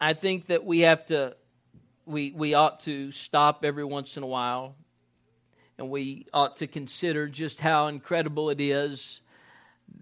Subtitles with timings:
[0.00, 1.36] I think that we have to,
[2.06, 4.76] we, we ought to stop every once in a while
[5.78, 9.20] and we ought to consider just how incredible it is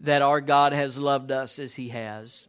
[0.03, 2.47] that our God has loved us as He has.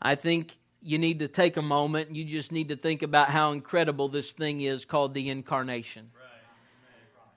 [0.00, 3.28] I think you need to take a moment and you just need to think about
[3.28, 6.10] how incredible this thing is called the incarnation.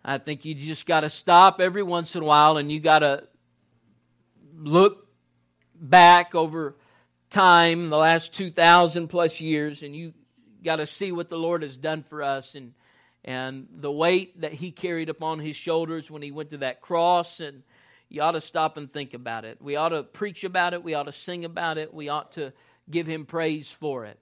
[0.04, 3.00] I think you just got to stop every once in a while and you got
[3.00, 3.24] to
[4.56, 5.08] look
[5.76, 6.76] back over
[7.36, 10.14] time, the last 2,000 plus years, and you
[10.64, 12.72] got to see what the Lord has done for us and,
[13.26, 17.42] and the weight that He carried upon His shoulders when He went to that cross.
[17.42, 17.64] And
[18.08, 19.62] you ought to stop and think about it.
[19.62, 20.82] We ought to preach about it.
[20.82, 21.94] We ought to sing about it.
[21.94, 22.54] We ought to
[22.90, 24.18] give Him praise for it.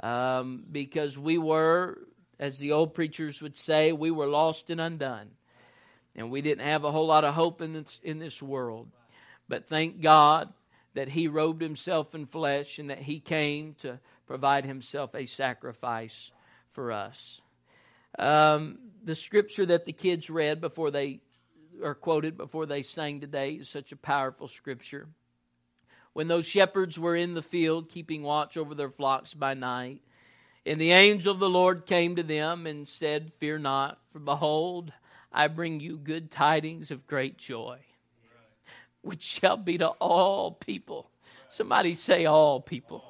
[0.00, 1.98] Um, because we were,
[2.38, 5.30] as the old preachers would say, we were lost and undone.
[6.14, 8.86] And we didn't have a whole lot of hope in this, in this world.
[9.48, 10.52] But thank God
[10.94, 16.30] that he robed himself in flesh and that he came to provide himself a sacrifice
[16.72, 17.40] for us.
[18.18, 21.20] Um, the scripture that the kids read before they
[21.82, 25.08] are quoted before they sang today is such a powerful scripture.
[26.12, 30.00] When those shepherds were in the field keeping watch over their flocks by night,
[30.64, 34.92] and the angel of the Lord came to them and said, Fear not, for behold,
[35.32, 37.80] I bring you good tidings of great joy
[39.04, 41.10] which shall be to all people.
[41.48, 43.04] Somebody say, all people.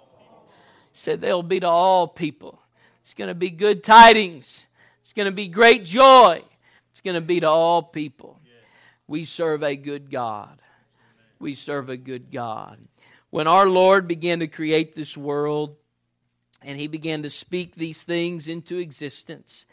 [0.92, 2.61] Said they'll be to all people.
[3.03, 4.67] It's going to be good tidings.
[5.03, 6.42] It's going to be great joy.
[6.91, 8.41] It's going to be to all people.
[9.06, 10.61] We serve a good God.
[11.39, 12.79] We serve a good God.
[13.31, 15.77] When our Lord began to create this world
[16.62, 19.67] and he began to speak these things into existence,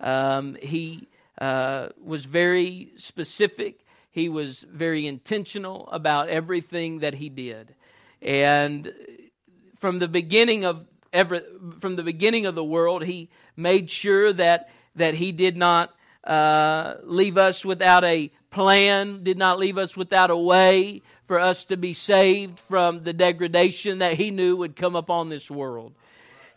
[0.00, 1.08] um, he
[1.40, 3.83] uh, was very specific
[4.14, 7.74] he was very intentional about everything that he did.
[8.22, 8.94] And
[9.76, 11.42] from the beginning of every,
[11.80, 15.92] from the beginning of the world, he made sure that that he did not
[16.22, 21.64] uh, leave us without a plan, did not leave us without a way for us
[21.64, 25.92] to be saved from the degradation that he knew would come upon this world.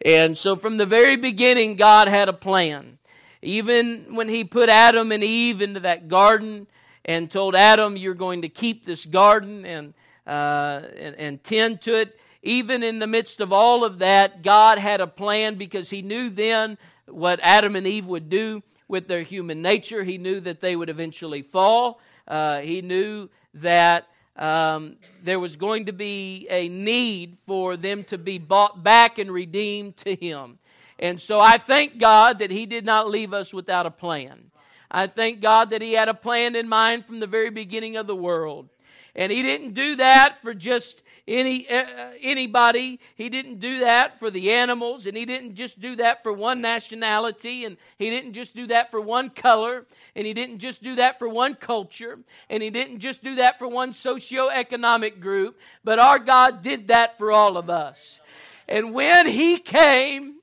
[0.05, 2.99] And so from the very beginning, God had a plan.
[3.41, 6.67] Even when he put Adam and Eve into that garden,
[7.07, 9.93] and told Adam, You're going to keep this garden and,
[10.25, 12.19] uh, and, and tend to it.
[12.43, 16.29] Even in the midst of all of that, God had a plan because He knew
[16.29, 20.03] then what Adam and Eve would do with their human nature.
[20.03, 21.99] He knew that they would eventually fall.
[22.27, 28.17] Uh, he knew that um, there was going to be a need for them to
[28.17, 30.59] be bought back and redeemed to Him.
[30.99, 34.51] And so I thank God that He did not leave us without a plan.
[34.89, 38.07] I thank God that He had a plan in mind from the very beginning of
[38.07, 38.69] the world.
[39.15, 42.99] And He didn't do that for just any uh, anybody.
[43.15, 46.61] He didn't do that for the animals, and He didn't just do that for one
[46.61, 50.95] nationality, and He didn't just do that for one color, and He didn't just do
[50.95, 55.57] that for one culture, and He didn't just do that for one socio-economic group.
[55.83, 58.21] But our God did that for all of us.
[58.67, 60.35] And when He came,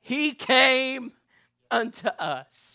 [0.00, 1.12] He came
[1.70, 2.69] unto us.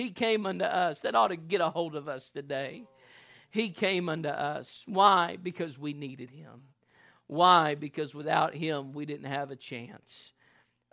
[0.00, 1.00] He came unto us.
[1.00, 2.84] That ought to get a hold of us today.
[3.50, 4.82] He came unto us.
[4.86, 5.36] Why?
[5.42, 6.62] Because we needed him.
[7.26, 7.74] Why?
[7.74, 10.32] Because without him, we didn't have a chance.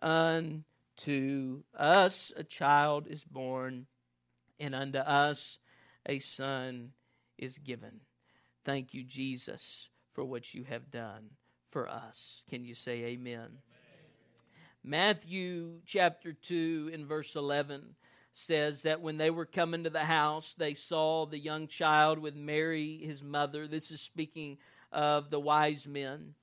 [0.01, 3.85] Unto us a child is born,
[4.59, 5.57] and unto us
[6.05, 6.91] a son
[7.37, 8.01] is given.
[8.65, 11.29] Thank you, Jesus, for what you have done
[11.71, 12.43] for us.
[12.49, 13.39] Can you say amen?
[13.39, 13.59] amen.
[14.83, 17.95] Matthew chapter 2 and verse 11
[18.37, 22.35] says that when they were coming to the house, they saw the young child with
[22.35, 23.67] Mary, his mother.
[23.67, 24.59] This is speaking
[24.91, 26.35] of the wise men.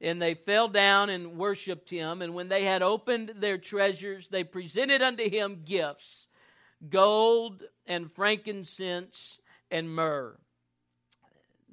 [0.00, 2.22] And they fell down and worshiped him.
[2.22, 6.28] And when they had opened their treasures, they presented unto him gifts
[6.88, 9.38] gold and frankincense
[9.70, 10.36] and myrrh.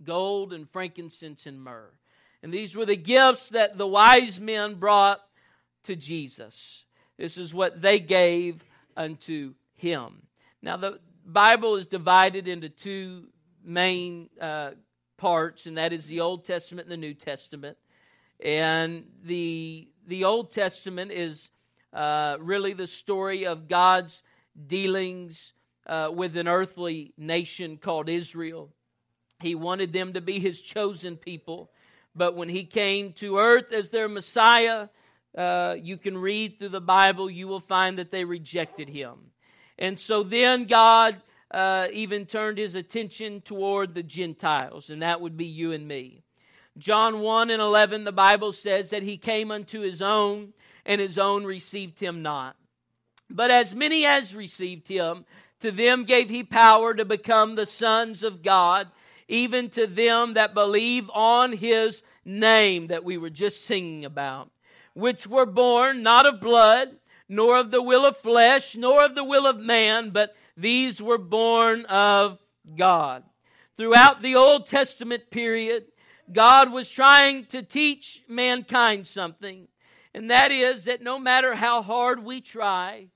[0.03, 1.91] Gold and frankincense and myrrh.
[2.41, 5.21] And these were the gifts that the wise men brought
[5.83, 6.83] to Jesus.
[7.17, 8.63] This is what they gave
[8.97, 10.23] unto him.
[10.61, 13.27] Now, the Bible is divided into two
[13.63, 14.71] main uh,
[15.17, 17.77] parts, and that is the Old Testament and the New Testament.
[18.43, 21.49] And the, the Old Testament is
[21.93, 24.21] uh, really the story of God's
[24.67, 25.53] dealings
[25.85, 28.69] uh, with an earthly nation called Israel.
[29.41, 31.71] He wanted them to be his chosen people,
[32.15, 34.89] but when he came to earth as their Messiah,
[35.37, 39.31] uh, you can read through the Bible, you will find that they rejected him.
[39.77, 41.21] And so then God
[41.51, 46.23] uh, even turned his attention toward the Gentiles, and that would be you and me.
[46.77, 50.53] John 1 and 11, the Bible says that he came unto his own,
[50.85, 52.55] and his own received him not.
[53.29, 55.25] But as many as received him,
[55.59, 58.87] to them gave he power to become the sons of God,
[59.27, 64.51] even to them that believe on his name that we were just singing about,
[64.93, 66.95] which were born not of blood,
[67.29, 71.17] nor of the will of flesh, nor of the will of man, but these were
[71.17, 72.39] born of
[72.75, 73.23] God.
[73.75, 75.85] Throughout the Old Testament period,
[76.31, 79.67] God was trying to teach mankind something,
[80.13, 83.07] and that is that no matter how hard we try,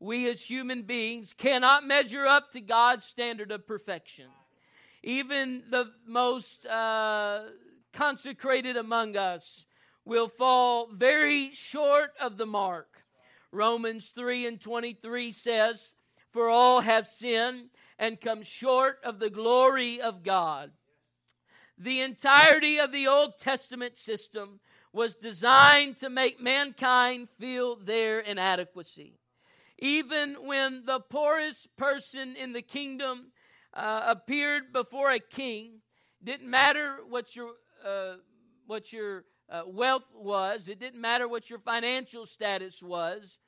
[0.00, 4.26] we as human beings cannot measure up to God's standard of perfection.
[5.02, 7.44] Even the most uh,
[7.92, 9.64] consecrated among us
[10.04, 12.95] will fall very short of the mark.
[13.56, 15.94] Romans 3 and 23 says,
[16.30, 20.70] For all have sinned and come short of the glory of God.
[21.78, 24.60] The entirety of the Old Testament system
[24.92, 29.18] was designed to make mankind feel their inadequacy.
[29.78, 33.32] Even when the poorest person in the kingdom
[33.74, 35.80] uh, appeared before a king,
[36.24, 37.50] didn't matter what your
[37.86, 38.14] uh,
[38.66, 40.68] what your uh, wealth was.
[40.68, 43.38] It didn't matter what your financial status was.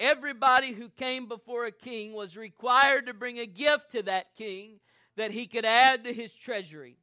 [0.00, 4.80] Everybody who came before a king was required to bring a gift to that king
[5.16, 6.96] that he could add to his treasury.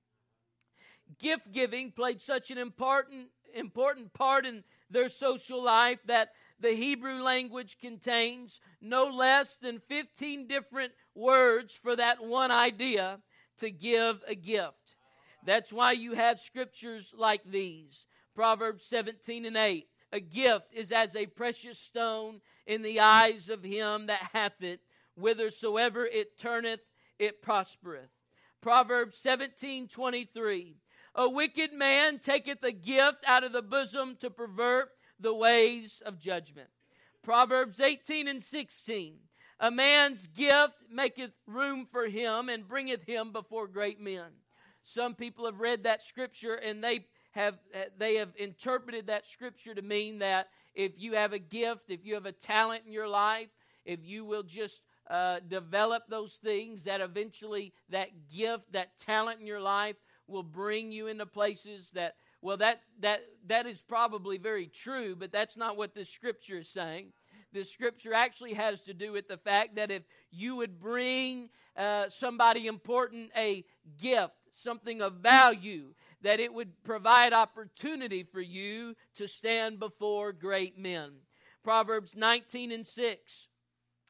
[1.20, 6.30] Gift giving played such an important important part in their social life that
[6.60, 13.20] the Hebrew language contains no less than 15 different words for that one idea
[13.60, 14.96] to give a gift.
[15.46, 18.06] That's why you have scriptures like these
[18.36, 19.88] Proverbs 17 and 8.
[20.12, 24.80] A gift is as a precious stone in the eyes of him that hath it,
[25.16, 26.80] whithersoever it turneth,
[27.20, 28.10] it prospereth.
[28.62, 30.78] Proverbs 17 23.
[31.16, 34.90] A wicked man taketh a gift out of the bosom to pervert
[35.20, 36.70] the ways of judgment.
[37.24, 39.18] Proverbs 18 and 16.
[39.60, 44.28] A man's gift maketh room for him and bringeth him before great men.
[44.84, 47.56] Some people have read that scripture and they have
[47.98, 52.16] they have interpreted that scripture to mean that if you have a gift, if you
[52.16, 53.48] have a talent in your life,
[53.86, 59.48] if you will just uh, develop those things, that eventually that gift, that talent in
[59.48, 59.96] your life
[60.28, 65.32] will bring you into places that well, that, that, that is probably very true, but
[65.32, 67.12] that's not what this scripture is saying.
[67.52, 72.10] The scripture actually has to do with the fact that if you would bring uh,
[72.10, 73.66] somebody important a
[74.00, 80.78] gift, something of value, that it would provide opportunity for you to stand before great
[80.78, 81.12] men.
[81.64, 83.48] Proverbs 19 and 6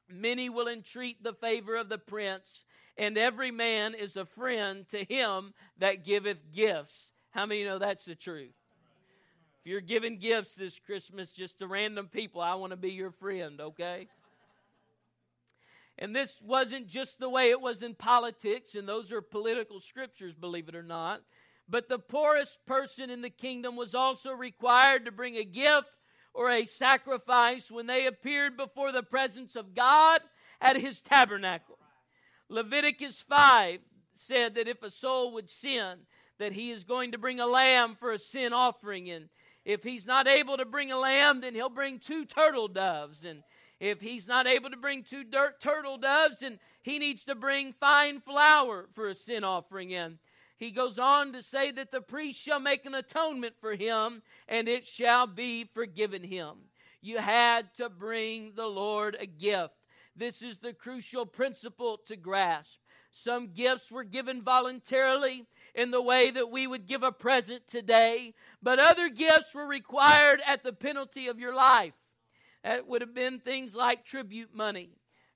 [0.10, 2.64] Many will entreat the favor of the prince,
[2.98, 7.12] and every man is a friend to him that giveth gifts.
[7.32, 8.54] How many know that's the truth?
[9.60, 13.12] If you're giving gifts this Christmas just to random people, I want to be your
[13.12, 14.08] friend, okay?
[16.00, 20.34] And this wasn't just the way it was in politics, and those are political scriptures,
[20.36, 21.22] believe it or not.
[21.70, 25.98] But the poorest person in the kingdom was also required to bring a gift
[26.34, 30.22] or a sacrifice when they appeared before the presence of God
[30.62, 31.78] at his tabernacle.
[32.50, 33.80] Leviticus 5
[34.14, 36.00] said that if a soul would sin,
[36.38, 39.10] that he is going to bring a lamb for a sin offering.
[39.10, 39.30] And
[39.66, 43.26] if he's not able to bring a lamb, then he'll bring two turtle doves.
[43.26, 43.44] And
[43.80, 47.74] if he's not able to bring two dirt turtle doves, then he needs to bring
[47.74, 49.94] fine flour for a sin offering.
[49.94, 50.20] And
[50.58, 54.68] he goes on to say that the priest shall make an atonement for him, and
[54.68, 56.56] it shall be forgiven him.
[57.02, 59.76] You had to bring the Lord a gift.
[60.16, 62.80] This is the crucial principle to grasp.
[63.12, 65.46] Some gifts were given voluntarily,
[65.78, 68.34] in the way that we would give a present today,
[68.64, 71.94] but other gifts were required at the penalty of your life.
[72.64, 74.90] That would have been things like tribute money,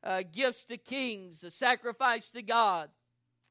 [0.03, 2.89] uh, gifts to kings, a sacrifice to God.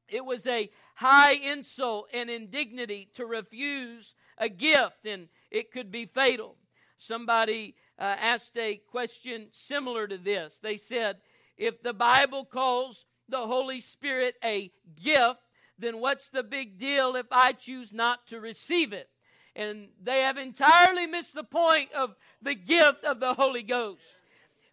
[0.09, 0.69] It was a
[1.01, 6.55] high insult and indignity to refuse a gift, and it could be fatal.
[6.99, 10.59] Somebody uh, asked a question similar to this.
[10.61, 11.17] They said,
[11.57, 14.71] If the Bible calls the Holy Spirit a
[15.03, 15.39] gift,
[15.79, 19.09] then what's the big deal if I choose not to receive it?
[19.55, 24.15] And they have entirely missed the point of the gift of the Holy Ghost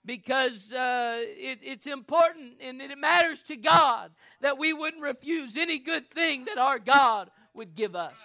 [0.08, 4.10] because uh, it, it's important and it matters to God
[4.40, 8.16] that we wouldn't refuse any good thing that our God would give us.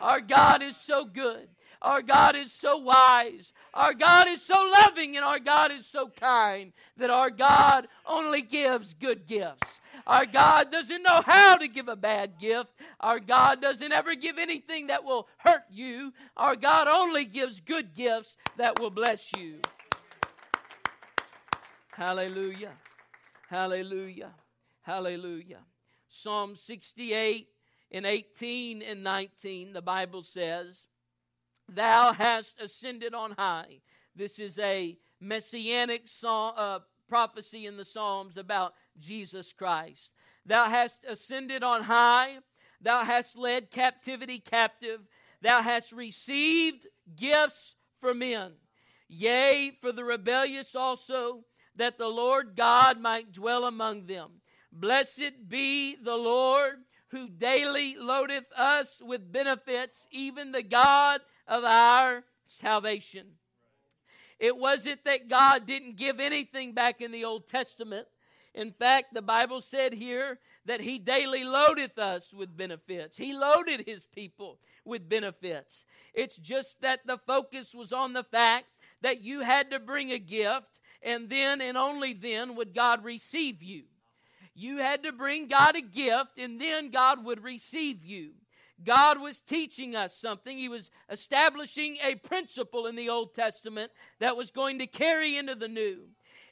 [0.00, 1.48] Our God is so good.
[1.82, 3.52] Our God is so wise.
[3.74, 8.42] Our God is so loving and our God is so kind that our God only
[8.42, 9.80] gives good gifts.
[10.06, 12.70] Our God doesn't know how to give a bad gift.
[13.00, 16.12] Our God doesn't ever give anything that will hurt you.
[16.36, 19.56] Our God only gives good gifts that will bless you.
[21.92, 22.72] Hallelujah.
[23.48, 24.32] Hallelujah.
[24.80, 25.60] Hallelujah.
[26.08, 27.48] Psalm 68
[27.90, 30.86] and 18 and 19, the Bible says,
[31.68, 33.80] Thou hast ascended on high.
[34.16, 40.10] This is a messianic song, uh, prophecy in the Psalms about Jesus Christ.
[40.46, 42.38] Thou hast ascended on high.
[42.80, 45.00] Thou hast led captivity captive.
[45.42, 48.52] Thou hast received gifts for men.
[49.08, 51.44] Yea, for the rebellious also,
[51.76, 54.30] that the Lord God might dwell among them.
[54.72, 56.76] Blessed be the Lord
[57.08, 63.26] who daily loadeth us with benefits, even the God of our salvation.
[64.38, 68.06] It wasn't that God didn't give anything back in the Old Testament.
[68.54, 73.16] In fact, the Bible said here that He daily loadeth us with benefits.
[73.16, 75.84] He loaded His people with benefits.
[76.14, 78.66] It's just that the focus was on the fact
[79.00, 83.62] that you had to bring a gift, and then and only then would God receive
[83.62, 83.84] you.
[84.54, 88.32] You had to bring God a gift, and then God would receive you.
[88.84, 90.56] God was teaching us something.
[90.56, 95.54] He was establishing a principle in the Old Testament that was going to carry into
[95.54, 96.00] the New.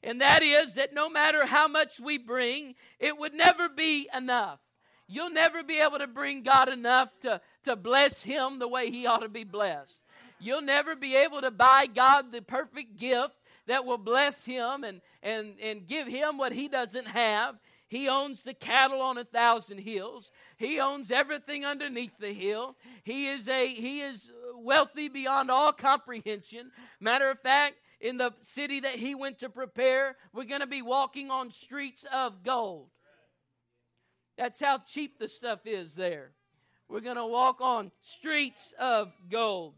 [0.02, 4.60] And that is that no matter how much we bring, it would never be enough.
[5.06, 9.06] You'll never be able to bring God enough to, to bless Him the way He
[9.06, 10.00] ought to be blessed.
[10.38, 13.34] You'll never be able to buy God the perfect gift
[13.70, 17.56] that will bless Him and, and, and give Him what He doesn't have.
[17.88, 20.30] He owns the cattle on a thousand hills.
[20.56, 22.76] He owns everything underneath the hill.
[23.02, 26.70] He is a he is wealthy beyond all comprehension.
[27.00, 30.82] Matter of fact, in the city that he went to prepare, we're going to be
[30.82, 32.90] walking on streets of gold.
[34.38, 36.30] That's how cheap the stuff is there.
[36.88, 39.74] We're going to walk on streets of gold.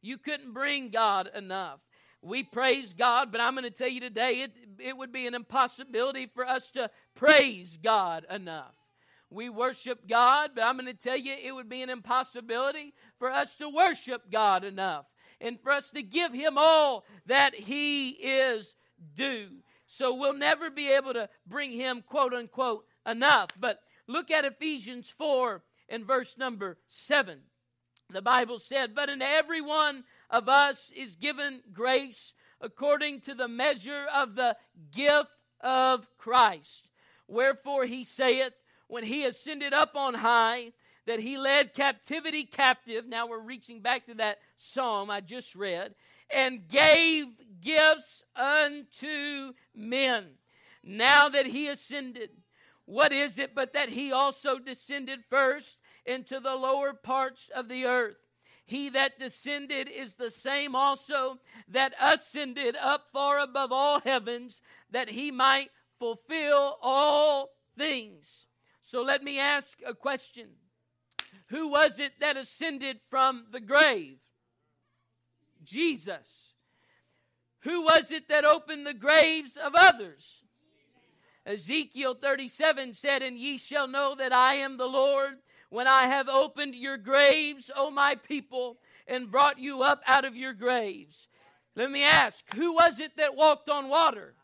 [0.00, 1.78] You couldn't bring God enough.
[2.22, 5.34] We praise God, but I'm going to tell you today it, it would be an
[5.34, 8.74] impossibility for us to praise God enough.
[9.28, 13.30] We worship God, but I'm going to tell you it would be an impossibility for
[13.30, 15.06] us to worship God enough
[15.40, 18.76] and for us to give Him all that He is
[19.16, 19.48] due.
[19.86, 23.50] So we'll never be able to bring Him, quote unquote, enough.
[23.58, 27.40] But look at Ephesians 4 and verse number 7.
[28.10, 34.06] The Bible said, But in everyone of us is given grace according to the measure
[34.12, 34.56] of the
[34.90, 36.88] gift of Christ.
[37.28, 38.54] Wherefore he saith,
[38.88, 40.72] when he ascended up on high,
[41.06, 43.06] that he led captivity captive.
[43.06, 45.94] Now we're reaching back to that psalm I just read,
[46.30, 47.26] and gave
[47.60, 50.26] gifts unto men.
[50.82, 52.30] Now that he ascended,
[52.86, 57.84] what is it but that he also descended first into the lower parts of the
[57.84, 58.16] earth?
[58.64, 61.38] He that descended is the same also
[61.68, 68.46] that ascended up far above all heavens, that he might fulfill all things.
[68.82, 70.48] So let me ask a question
[71.48, 74.18] Who was it that ascended from the grave?
[75.64, 76.54] Jesus.
[77.60, 80.42] Who was it that opened the graves of others?
[81.46, 85.34] Ezekiel 37 said, And ye shall know that I am the Lord
[85.72, 88.76] when I have opened your graves, O my people,
[89.08, 91.28] and brought you up out of your graves.
[91.74, 94.34] Let me ask, who was it that walked on water?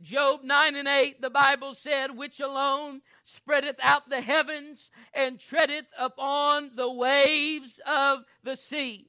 [0.00, 5.86] Job 9 and 8, the Bible said, which alone spreadeth out the heavens and treadeth
[5.96, 9.06] upon the waves of the sea.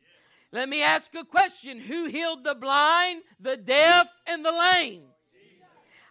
[0.52, 5.06] Let me ask a question Who healed the blind, the deaf, and the lame?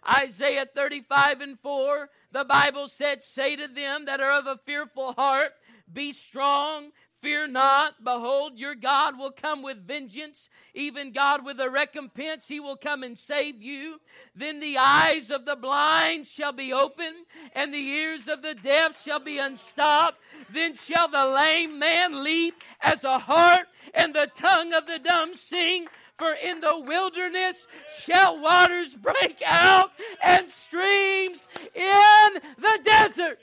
[0.05, 5.13] Isaiah 35 and 4, the Bible said, Say to them that are of a fearful
[5.13, 5.51] heart,
[5.91, 6.89] Be strong,
[7.21, 8.03] fear not.
[8.03, 12.47] Behold, your God will come with vengeance, even God with a recompense.
[12.47, 14.01] He will come and save you.
[14.35, 17.25] Then the eyes of the blind shall be opened,
[17.55, 20.17] and the ears of the deaf shall be unstopped.
[20.51, 25.35] Then shall the lame man leap as a hart, and the tongue of the dumb
[25.35, 25.87] sing
[26.17, 27.67] for in the wilderness
[28.03, 29.91] shall waters break out
[30.21, 33.39] and streams in the desert.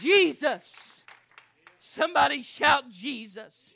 [0.00, 0.72] Jesus.
[1.78, 3.70] Somebody shout Jesus.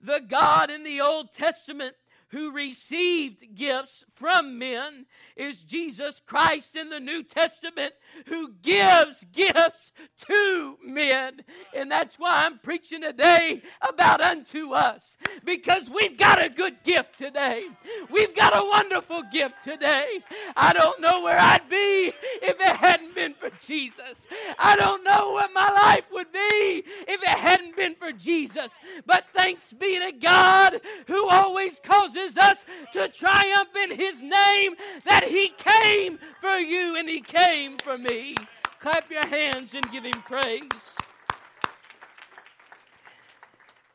[0.00, 1.94] The God in the Old Testament
[2.30, 5.06] who received gifts from men
[5.36, 7.94] is Jesus Christ in the New Testament
[8.26, 9.92] who gives gifts
[10.26, 11.42] to men.
[11.74, 17.18] And that's why I'm preaching today about unto us because we've got a good gift
[17.18, 17.66] today.
[18.10, 20.20] We've got a wonderful gift today.
[20.56, 24.22] I don't know where I'd be if it hadn't been for Jesus.
[24.58, 28.78] I don't know what my life would be if it hadn't been for Jesus.
[29.06, 34.74] But thanks be to God who always causes us to triumph in His name
[35.04, 38.34] that He came for you and He came for me.
[38.80, 40.68] Clap your hands and give Him praise.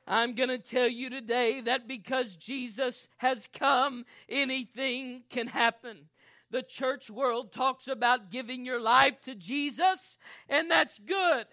[0.08, 6.10] I'm going to tell you today that because Jesus has come, anything can happen.
[6.52, 10.18] The church world talks about giving your life to Jesus,
[10.48, 11.48] and that's good,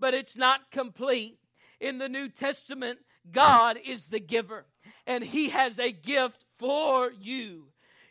[0.00, 1.38] but it's not complete.
[1.80, 2.98] In the New Testament,
[3.30, 4.66] God is the giver,
[5.06, 7.64] and He has a gift for you.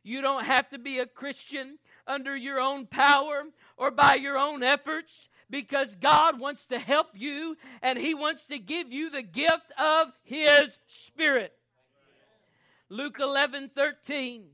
[0.03, 3.43] You don't have to be a Christian under your own power
[3.77, 8.57] or by your own efforts because God wants to help you and He wants to
[8.57, 11.53] give you the gift of His Spirit.
[12.89, 14.45] Luke 11 13.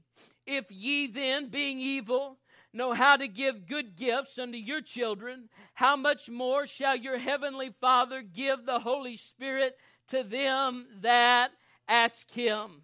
[0.46, 2.38] If ye then, being evil,
[2.72, 7.74] know how to give good gifts unto your children, how much more shall your heavenly
[7.82, 9.76] Father give the Holy Spirit
[10.10, 11.52] to them that
[11.88, 12.84] ask him?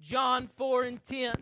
[0.00, 1.34] John 4 and 10.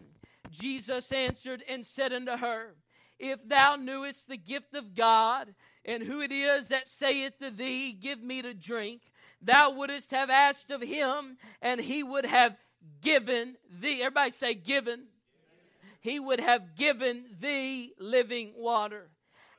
[0.50, 2.74] Jesus answered and said unto her,
[3.18, 7.92] If thou knewest the gift of God, and who it is that saith to thee,
[7.92, 9.02] Give me to drink,
[9.40, 12.56] thou wouldst have asked of him, and he would have
[13.00, 14.02] given thee.
[14.02, 15.04] Everybody say, given.
[16.00, 19.10] He would have given thee living water.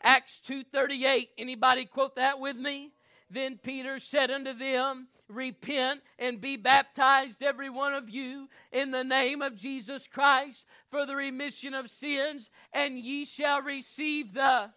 [0.02, 1.30] Acts 2:38.
[1.38, 2.94] Anybody quote that with me?
[3.32, 9.06] Then Peter said unto them, Repent and be baptized, every one of you, in the
[9.06, 14.72] name of Jesus Christ for the remission of sins, and ye shall receive the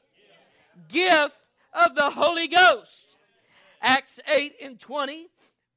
[0.88, 3.16] gift of the Holy Ghost.
[3.82, 5.26] Acts 8 and 20.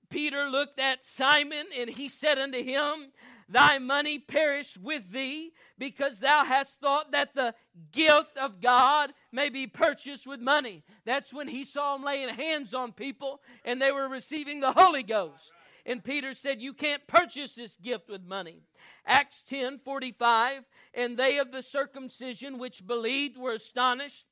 [0.09, 3.11] Peter looked at Simon and he said unto him,
[3.49, 7.53] Thy money perish with thee, because thou hast thought that the
[7.91, 10.83] gift of God may be purchased with money.
[11.05, 15.03] That's when he saw him laying hands on people and they were receiving the Holy
[15.03, 15.51] Ghost.
[15.85, 18.63] And Peter said, You can't purchase this gift with money.
[19.05, 24.25] Acts 10 45, and they of the circumcision which believed were astonished.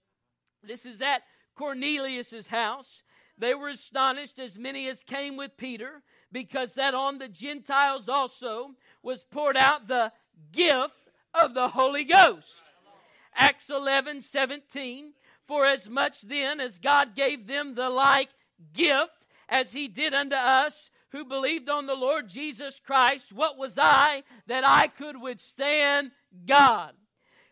[0.62, 1.22] This is at
[1.56, 3.04] Cornelius's house.
[3.38, 8.72] They were astonished, as many as came with Peter, because that on the Gentiles also
[9.06, 10.12] was poured out the
[10.52, 12.62] gift of the Holy Ghost.
[13.36, 15.14] Acts 11 17.
[15.46, 18.30] For as much then as God gave them the like
[18.74, 23.78] gift as he did unto us who believed on the Lord Jesus Christ, what was
[23.78, 26.12] I that I could withstand
[26.48, 26.94] God?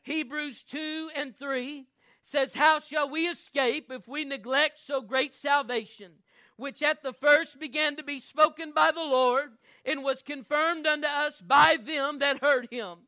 [0.01, 1.85] Hebrews 2 and 3
[2.23, 6.13] says, How shall we escape if we neglect so great salvation,
[6.57, 9.51] which at the first began to be spoken by the Lord,
[9.85, 12.99] and was confirmed unto us by them that heard him?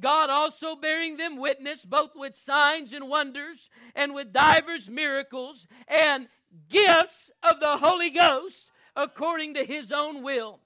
[0.00, 6.28] God also bearing them witness, both with signs and wonders, and with divers miracles, and
[6.68, 10.60] gifts of the Holy Ghost, according to his own will.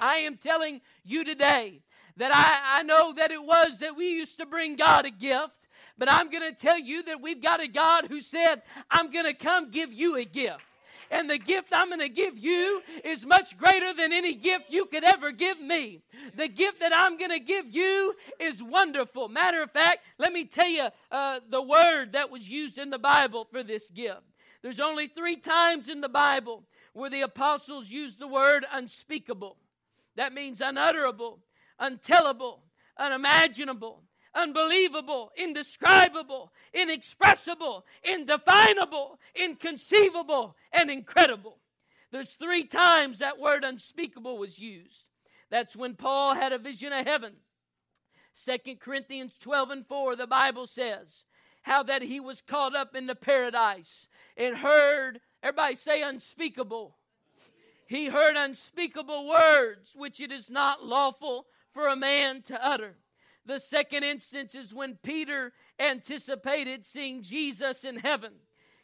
[0.00, 1.80] I am telling you today
[2.16, 5.52] that I, I know that it was that we used to bring God a gift.
[5.98, 9.24] But I'm going to tell you that we've got a God who said, I'm going
[9.24, 10.60] to come give you a gift
[11.10, 14.86] and the gift I'm going to give you is much greater than any gift you
[14.86, 16.02] could ever give me.
[16.34, 19.28] The gift that I'm going to give you is wonderful.
[19.28, 22.98] Matter of fact, let me tell you uh, the word that was used in the
[22.98, 24.22] Bible for this gift.
[24.62, 29.56] There's only three times in the Bible where the apostles use the word unspeakable.
[30.16, 31.40] That means unutterable,
[31.80, 32.60] untellable,
[32.98, 34.02] unimaginable
[34.36, 41.58] unbelievable, indescribable, inexpressible, indefinable, inconceivable, and incredible.
[42.12, 45.04] There's three times that word unspeakable was used.
[45.50, 47.34] That's when Paul had a vision of heaven.
[48.32, 51.24] Second Corinthians 12 and 4, the Bible says,
[51.62, 56.96] how that he was caught up into paradise and heard, everybody say unspeakable.
[57.88, 62.96] He heard unspeakable words which it is not lawful for a man to utter.
[63.46, 68.32] The second instance is when Peter anticipated seeing Jesus in heaven.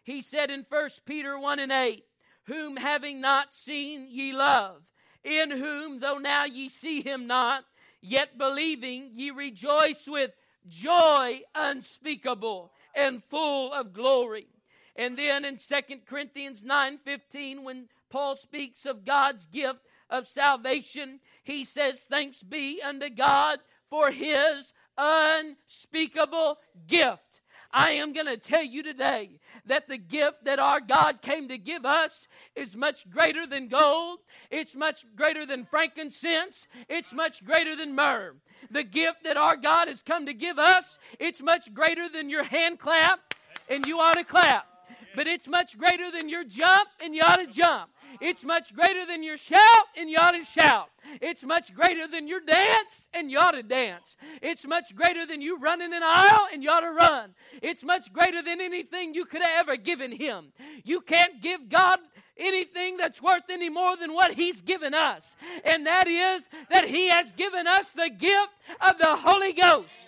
[0.05, 2.05] He said in 1 Peter 1 and 8,
[2.45, 4.83] Whom having not seen ye love,
[5.25, 7.65] in whom, though now ye see him not,
[8.01, 10.31] yet believing ye rejoice with
[10.69, 14.47] joy unspeakable and full of glory.
[14.95, 15.75] And then in 2
[16.07, 22.81] Corinthians 9 15, when Paul speaks of God's gift of salvation, he says, Thanks be
[22.83, 23.59] unto God
[23.93, 27.43] for his unspeakable gift.
[27.71, 31.59] I am going to tell you today that the gift that our God came to
[31.59, 32.27] give us
[32.57, 34.21] is much greater than gold.
[34.51, 36.69] It's much greater than frankincense.
[36.89, 38.37] It's much greater than myrrh.
[38.71, 42.45] The gift that our God has come to give us, it's much greater than your
[42.45, 43.35] hand clap,
[43.69, 44.67] and you ought to clap.
[45.15, 47.91] But it's much greater than your jump, and you ought to jump.
[48.21, 50.89] It's much greater than your shout, and you ought to shout.
[51.21, 54.17] It's much greater than your dance, and you ought to dance.
[54.41, 57.35] It's much greater than you running an aisle, and you ought to run.
[57.63, 60.53] It's much greater than anything you could have ever given Him.
[60.85, 61.99] You can't give God
[62.37, 67.09] anything that's worth any more than what He's given us, and that is that He
[67.09, 70.07] has given us the gift of the Holy Ghost.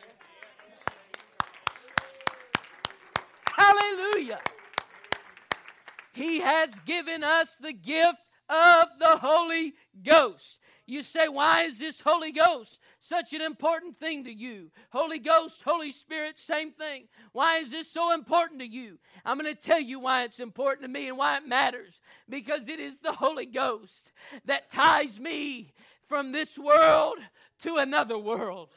[3.47, 4.41] Hallelujah.
[6.15, 10.59] He has given us the gift of the Holy Ghost.
[10.87, 14.71] You say, why is this Holy Ghost such an important thing to you?
[14.91, 17.09] Holy Ghost, Holy Spirit, same thing.
[17.33, 18.99] Why is this so important to you?
[19.25, 21.99] I'm going to tell you why it's important to me and why it matters.
[22.29, 24.13] Because it is the Holy Ghost
[24.45, 25.73] that ties me
[26.07, 27.19] from this world
[27.63, 28.69] to another world.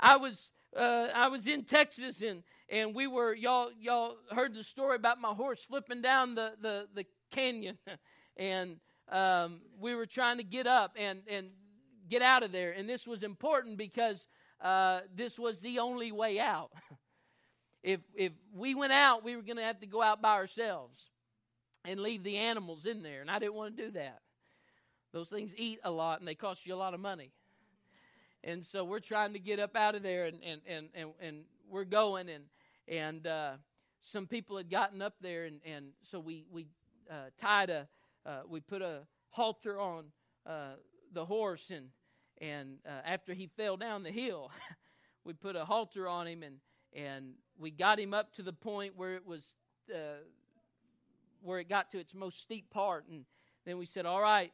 [0.00, 4.64] I was uh, I was in Texas and and we were y'all y'all heard the
[4.64, 7.78] story about my horse flipping down the the, the canyon.
[8.38, 8.76] And
[9.10, 11.48] um, we were trying to get up and and
[12.08, 12.72] get out of there.
[12.72, 14.26] And this was important because
[14.58, 16.72] uh, this was the only way out.
[17.82, 21.10] If if we went out we were going to have to go out by ourselves
[21.84, 23.20] and leave the animals in there.
[23.20, 24.20] And i didn't want to do that.
[25.12, 27.32] Those things eat a lot and they cost you a lot of money.
[28.44, 31.36] And so we're trying to get up out of there and and and and, and
[31.68, 32.44] we're going and
[32.88, 33.52] and uh,
[34.00, 36.66] some people had gotten up there, and, and so we we
[37.10, 37.88] uh, tied a
[38.26, 40.04] uh, we put a halter on
[40.46, 40.74] uh,
[41.12, 41.88] the horse, and
[42.40, 44.50] and uh, after he fell down the hill,
[45.24, 46.56] we put a halter on him, and
[46.92, 49.54] and we got him up to the point where it was
[49.92, 50.22] uh,
[51.40, 53.24] where it got to its most steep part, and
[53.64, 54.52] then we said, all right.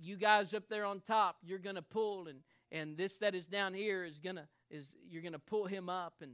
[0.00, 2.38] you guys up there on top, you're going to pull, and,
[2.70, 6.32] and this that is down here is gonna is you're gonna pull him up, and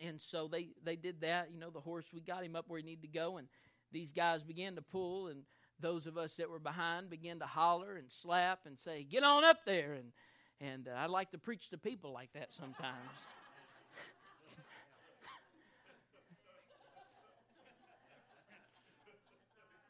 [0.00, 2.78] and so they they did that you know the horse we got him up where
[2.78, 3.48] he needed to go and
[3.92, 5.42] these guys began to pull and
[5.80, 9.44] those of us that were behind began to holler and slap and say get on
[9.44, 10.12] up there and
[10.60, 12.84] and uh, i like to preach to people like that sometimes.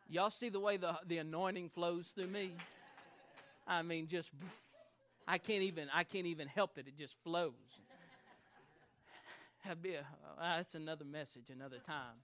[0.09, 2.53] Y'all see the way the, the anointing flows through me?
[3.67, 4.31] I mean just
[5.27, 7.81] i can't even i can't even help it it just flows
[9.75, 12.15] be a, uh, that's another message another time.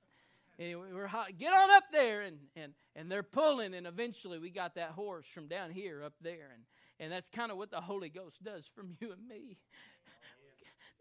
[0.59, 1.37] Anyway, we're hot.
[1.39, 5.27] get on up there, and and and they're pulling, and eventually we got that horse
[5.33, 6.63] from down here up there, and
[7.01, 9.59] and that's kind of what the Holy Ghost does from you and me.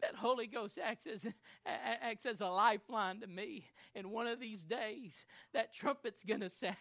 [0.00, 1.26] that Holy Ghost acts as,
[1.64, 3.66] acts as a lifeline to me.
[3.94, 5.12] And one of these days,
[5.52, 6.76] that trumpet's going to sound.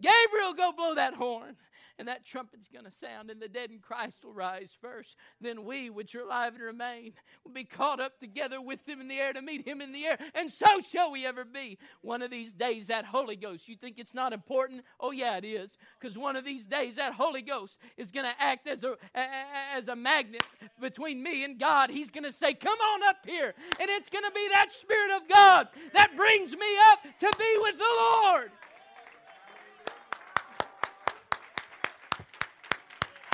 [0.00, 1.56] Gabriel, go blow that horn
[2.00, 5.16] and that trumpet's going to sound, and the dead in Christ will rise first.
[5.38, 7.12] Then we, which are alive and remain,
[7.44, 10.06] will be caught up together with them in the air to meet him in the
[10.06, 11.76] air, and so shall we ever be.
[12.00, 14.82] One of these days, that Holy Ghost, you think it's not important?
[14.98, 15.68] Oh, yeah, it is.
[16.00, 19.88] Because one of these days, that Holy Ghost is going to act as a, as
[19.88, 20.42] a magnet
[20.80, 21.90] between me and God.
[21.90, 23.52] He's going to say, Come on up here.
[23.78, 27.56] And it's going to be that Spirit of God that brings me up to be
[27.60, 28.50] with the Lord.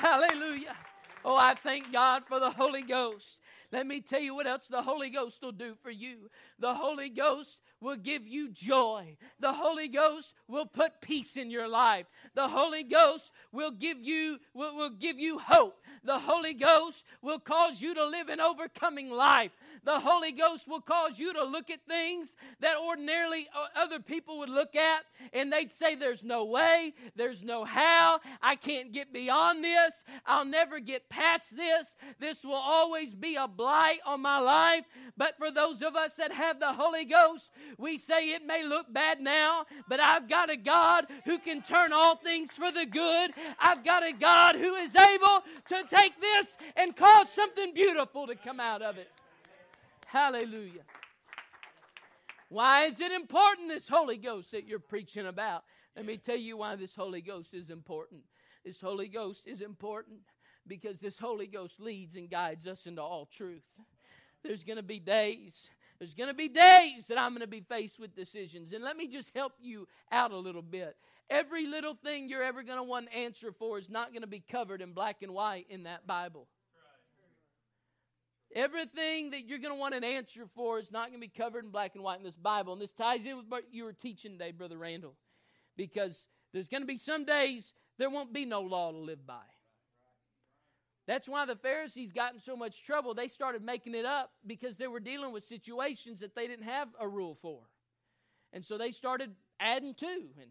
[0.06, 0.76] Hallelujah.
[1.24, 3.38] Oh, I thank God for the Holy Ghost.
[3.72, 6.30] Let me tell you what else the Holy Ghost will do for you.
[6.60, 9.16] The Holy Ghost will give you joy.
[9.40, 12.06] The Holy Ghost will put peace in your life.
[12.36, 15.82] The Holy Ghost will give you will, will give you hope.
[16.04, 19.50] The Holy Ghost will cause you to live an overcoming life.
[19.86, 24.38] The Holy Ghost will cause you to look at things that ordinarily uh, other people
[24.38, 29.12] would look at and they'd say, There's no way, there's no how, I can't get
[29.12, 29.92] beyond this,
[30.26, 34.84] I'll never get past this, this will always be a blight on my life.
[35.16, 38.92] But for those of us that have the Holy Ghost, we say it may look
[38.92, 43.30] bad now, but I've got a God who can turn all things for the good.
[43.60, 48.34] I've got a God who is able to take this and cause something beautiful to
[48.34, 49.12] come out of it.
[50.06, 50.82] Hallelujah.
[52.48, 55.64] Why is it important, this Holy Ghost that you're preaching about?
[55.96, 58.22] Let me tell you why this Holy Ghost is important.
[58.64, 60.20] This Holy Ghost is important
[60.66, 63.64] because this Holy Ghost leads and guides us into all truth.
[64.44, 67.60] There's going to be days, there's going to be days that I'm going to be
[67.60, 68.72] faced with decisions.
[68.72, 70.96] And let me just help you out a little bit.
[71.28, 74.28] Every little thing you're ever going to want an answer for is not going to
[74.28, 76.46] be covered in black and white in that Bible.
[78.56, 81.66] Everything that you're going to want an answer for is not going to be covered
[81.66, 82.72] in black and white in this Bible.
[82.72, 85.14] And this ties in with what you were teaching today, Brother Randall.
[85.76, 89.44] Because there's going to be some days there won't be no law to live by.
[91.06, 93.12] That's why the Pharisees got in so much trouble.
[93.12, 96.88] They started making it up because they were dealing with situations that they didn't have
[96.98, 97.60] a rule for.
[98.54, 100.06] And so they started adding to.
[100.06, 100.50] And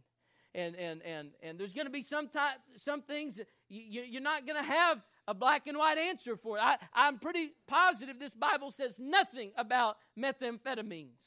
[0.53, 4.45] and and and, and there's going to be some type, some things you, you're not
[4.45, 6.61] going to have a black and white answer for it.
[6.61, 11.19] I, I'm pretty positive this Bible says nothing about methamphetamines.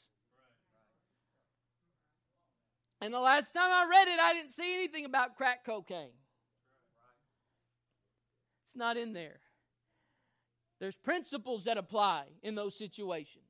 [3.01, 6.09] And the last time I read it, I didn't see anything about crack cocaine.
[8.67, 9.39] It's not in there.
[10.79, 13.43] There's principles that apply in those situations.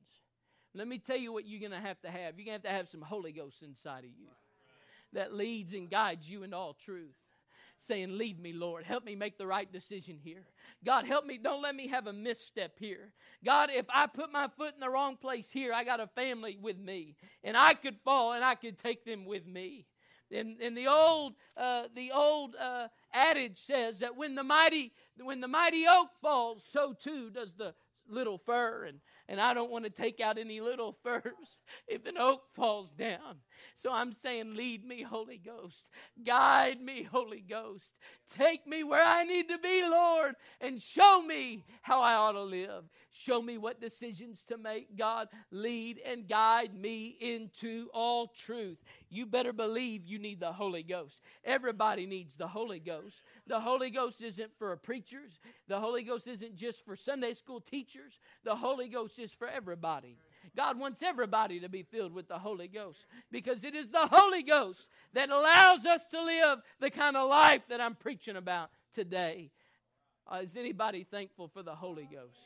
[0.74, 2.38] Let me tell you what you're going to have to have.
[2.38, 4.28] You're going to have to have some Holy Ghost inside of you
[5.12, 7.16] that leads and guides you in all truth
[7.80, 8.84] saying, Lead me, Lord.
[8.84, 10.44] Help me make the right decision here.
[10.84, 11.38] God, help me.
[11.38, 13.12] Don't let me have a misstep here.
[13.44, 16.56] God, if I put my foot in the wrong place here, I got a family
[16.60, 19.86] with me, and I could fall and I could take them with me.
[20.32, 25.40] And, and the old, uh, the old uh, adage says that when the mighty, when
[25.40, 27.74] the mighty oak falls, so too does the
[28.08, 32.18] little fir, and, and I don't want to take out any little firs if an
[32.18, 33.36] oak falls down.
[33.76, 35.86] So I'm saying, lead me, Holy Ghost.
[36.26, 37.94] Guide me, Holy Ghost.
[38.36, 42.42] Take me where I need to be, Lord, and show me how I ought to
[42.42, 42.84] live.
[43.12, 44.96] Show me what decisions to make.
[44.96, 48.78] God, lead and guide me into all truth.
[49.08, 51.20] You better believe you need the Holy Ghost.
[51.44, 53.22] Everybody needs the Holy Ghost.
[53.48, 58.20] The Holy Ghost isn't for preachers, the Holy Ghost isn't just for Sunday school teachers.
[58.44, 60.16] The Holy Ghost is for everybody.
[60.56, 64.42] God wants everybody to be filled with the Holy Ghost because it is the Holy
[64.42, 69.50] Ghost that allows us to live the kind of life that I'm preaching about today.
[70.30, 72.38] Uh, is anybody thankful for the Holy Ghost?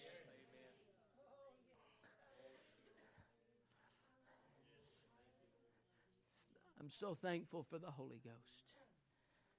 [6.84, 8.74] I'm so thankful for the Holy Ghost.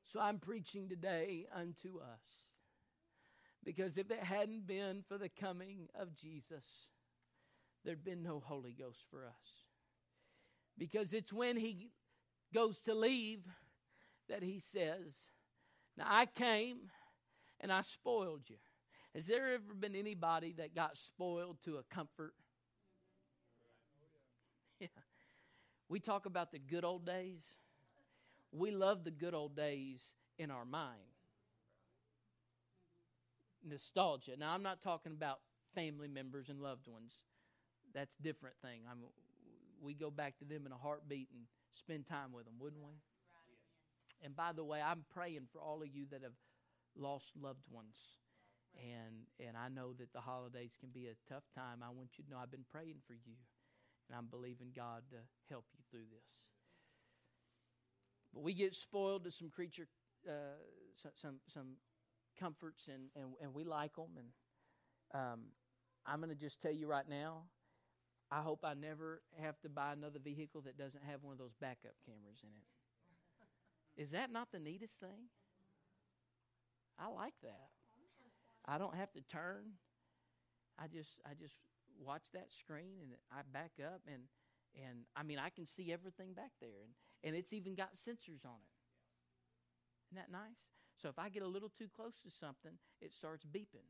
[0.03, 2.21] So I'm preaching today unto us.
[3.63, 6.63] Because if it hadn't been for the coming of Jesus,
[7.83, 9.63] there'd been no Holy Ghost for us.
[10.77, 11.89] Because it's when he
[12.53, 13.39] goes to leave
[14.29, 15.15] that he says,
[15.97, 16.77] Now I came
[17.59, 18.57] and I spoiled you.
[19.15, 22.35] Has there ever been anybody that got spoiled to a comfort?
[24.79, 24.89] Yeah.
[25.89, 27.43] We talk about the good old days.
[28.52, 30.02] We love the good old days
[30.38, 31.02] in our mind
[33.67, 34.38] nostalgia.
[34.38, 35.39] Now, I'm not talking about
[35.74, 37.13] family members and loved ones.
[37.93, 38.82] That's a different thing.
[38.89, 39.00] I'm,
[39.82, 41.43] we go back to them in a heartbeat and
[41.74, 42.93] spend time with them, wouldn't we?
[44.24, 46.38] And by the way, I'm praying for all of you that have
[46.98, 47.95] lost loved ones.
[48.76, 51.80] And and I know that the holidays can be a tough time.
[51.82, 53.36] I want you to know I've been praying for you.
[54.10, 55.18] And I'm believing God to
[55.50, 56.46] help you through this.
[58.34, 59.88] But we get spoiled to some creature
[60.28, 60.58] uh,
[61.22, 61.78] some some
[62.39, 64.10] comforts and, and, and we like them.
[64.18, 64.28] And
[65.13, 65.39] um,
[66.06, 67.44] I'm going to just tell you right now,
[68.32, 71.54] I hope I never have to buy another vehicle that doesn't have one of those
[71.62, 74.02] backup cameras in it.
[74.02, 75.30] Is that not the neatest thing?
[77.00, 77.70] I like that.
[78.65, 79.78] I don't have to turn.
[80.78, 81.56] I just I just
[81.99, 84.23] watch that screen and I back up and
[84.75, 88.45] and I mean I can see everything back there and and it's even got sensors
[88.45, 88.75] on it.
[90.12, 90.62] Isn't that nice?
[91.01, 93.89] So if I get a little too close to something, it starts beeping,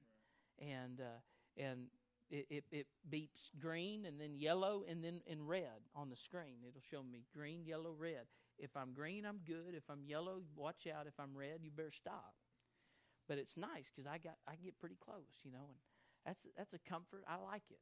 [0.59, 1.21] and uh,
[1.57, 1.87] and
[2.29, 6.65] it, it, it, beeps green and then yellow and then in red on the screen.
[6.67, 8.25] It'll show me green, yellow, red.
[8.57, 9.75] If I'm green, I'm good.
[9.75, 11.05] If I'm yellow, watch out.
[11.07, 12.33] If I'm red, you better stop.
[13.27, 15.77] But it's nice because I got I get pretty close, you know, and
[16.25, 17.23] that's that's a comfort.
[17.27, 17.79] I like it.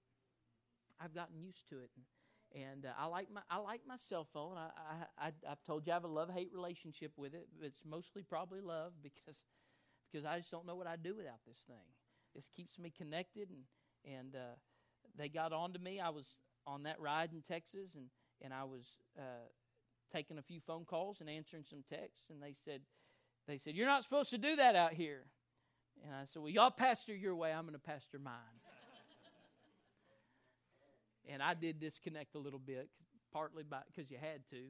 [1.04, 1.90] I've gotten used to it.
[2.56, 4.58] And, uh, I like my I like my cell phone.
[4.58, 4.70] I,
[5.18, 7.48] I, I have told you I have a love hate relationship with it.
[7.62, 9.38] It's mostly probably love because
[10.12, 11.88] because I just don't know what I'd do without this thing.
[12.36, 14.56] This keeps me connected, and and uh,
[15.18, 16.00] they got on to me.
[16.00, 16.28] I was
[16.68, 18.06] on that ride in Texas, and
[18.42, 18.84] and I was
[19.18, 19.50] uh,
[20.12, 22.82] taking a few phone calls and answering some texts, and they said
[23.48, 25.24] they said you're not supposed to do that out here.
[26.04, 27.54] And I said, well, y'all pastor your way.
[27.54, 28.34] I'm going to pastor mine
[31.30, 32.90] and I did disconnect a little bit,
[33.32, 34.62] partly because you had to.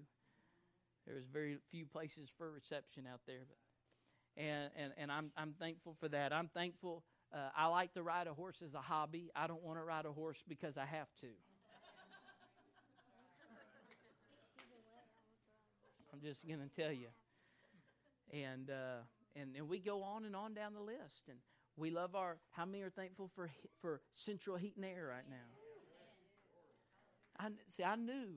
[1.06, 3.58] There was very few places for reception out there, but
[4.42, 6.32] and and and I'm I'm thankful for that.
[6.34, 7.04] I'm thankful.
[7.34, 9.32] Uh, I like to ride a horse as a hobby.
[9.36, 11.28] I don't want to ride a horse because I have to.
[16.14, 17.08] I'm just going to tell you.
[18.32, 19.02] And, uh,
[19.36, 21.28] and and we go on and on down the list.
[21.28, 21.40] And
[21.76, 22.38] We love our.
[22.52, 23.50] How many are thankful for
[23.82, 25.63] for central heat and air right now?
[27.44, 27.84] I see.
[27.84, 28.28] I knew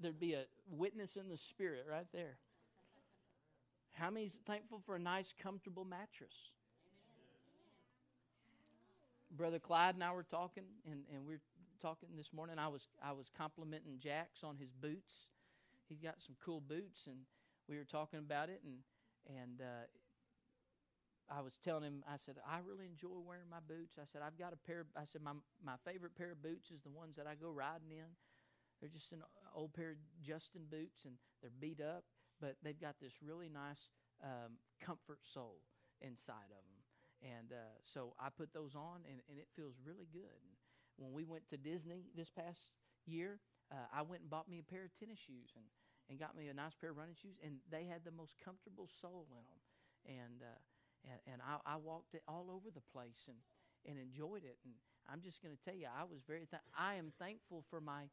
[0.00, 2.38] there'd be a witness in the spirit right there.
[3.92, 6.32] How many's thankful for a nice, comfortable mattress?
[9.30, 11.40] Brother Clyde and I were talking, and, and we are
[11.82, 12.58] talking this morning.
[12.58, 15.12] I was I was complimenting Jax on his boots.
[15.88, 17.18] He's got some cool boots, and
[17.68, 18.78] we were talking about it, and
[19.42, 19.84] and uh,
[21.28, 23.98] I was telling him, I said, I really enjoy wearing my boots.
[24.00, 24.86] I said, I've got a pair.
[24.96, 25.32] I said, my
[25.62, 28.08] my favorite pair of boots is the ones that I go riding in.
[28.80, 29.22] They're just an
[29.54, 32.04] old pair of Justin boots, and they're beat up,
[32.40, 33.90] but they've got this really nice
[34.22, 35.62] um, comfort sole
[36.00, 36.82] inside of them.
[37.18, 40.38] And uh, so I put those on, and, and it feels really good.
[40.46, 40.54] And
[40.96, 43.40] when we went to Disney this past year,
[43.72, 45.66] uh, I went and bought me a pair of tennis shoes and,
[46.08, 48.88] and got me a nice pair of running shoes, and they had the most comfortable
[49.02, 49.60] sole in them.
[50.06, 50.58] And uh,
[51.04, 53.38] and, and I, I, walked it all over the place and,
[53.86, 54.58] and enjoyed it.
[54.64, 54.74] And
[55.06, 58.10] I'm just going to tell you, I was very, th- I am thankful for my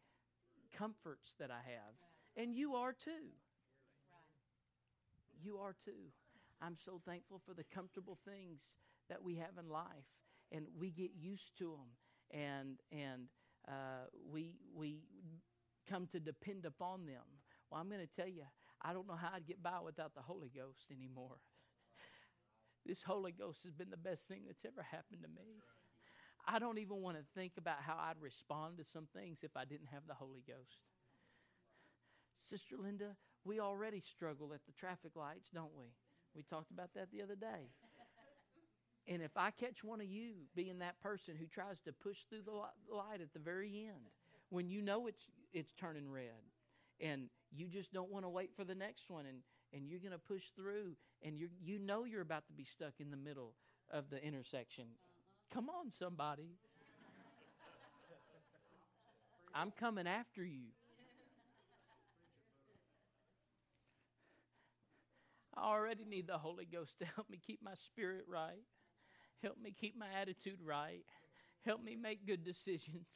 [0.77, 1.95] comforts that I have.
[2.35, 3.31] And you are too.
[5.41, 6.11] You are too.
[6.61, 8.61] I'm so thankful for the comfortable things
[9.09, 10.09] that we have in life,
[10.51, 13.27] and we get used to them, and and
[13.67, 15.03] uh, we we
[15.89, 17.23] come to depend upon them.
[17.69, 18.43] Well, I'm going to tell you,
[18.81, 21.37] I don't know how I'd get by without the Holy Ghost anymore.
[22.85, 25.57] This Holy Ghost has been the best thing that's ever happened to me.
[26.47, 29.65] I don't even want to think about how I'd respond to some things if I
[29.65, 30.79] didn't have the Holy Ghost.
[32.49, 35.85] Sister Linda, we already struggle at the traffic lights, don't we?
[36.35, 37.69] We talked about that the other day.
[39.07, 42.41] And if I catch one of you being that person who tries to push through
[42.41, 44.09] the light at the very end,
[44.49, 46.41] when you know it's it's turning red,
[46.99, 49.37] and you just don't want to wait for the next one, and
[49.73, 52.93] and you're going to push through and you you know you're about to be stuck
[52.99, 53.53] in the middle
[53.91, 54.85] of the intersection.
[55.53, 56.57] Come on somebody.
[59.53, 60.65] I'm coming after you.
[65.55, 68.63] I already need the Holy Ghost to help me keep my spirit right,
[69.41, 71.05] help me keep my attitude right,
[71.65, 73.07] help me make good decisions.